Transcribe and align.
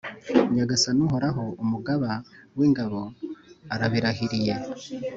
Nyagasani 0.55 1.01
Uhoraho, 1.07 1.43
Umugaba 1.63 2.09
w’ingabo 2.57 2.99
arabirahiriye. 3.73 4.53